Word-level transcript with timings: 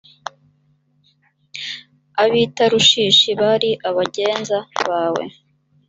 ab 2.21 2.31
i 2.43 2.45
tarushishi 2.55 3.29
bari 3.41 3.71
abagenza 3.89 4.57
bawe 4.89 5.23